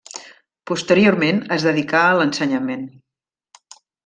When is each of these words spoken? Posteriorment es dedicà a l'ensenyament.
Posteriorment 0.71 1.43
es 1.57 1.67
dedicà 1.69 2.01
a 2.07 2.17
l'ensenyament. 2.21 2.89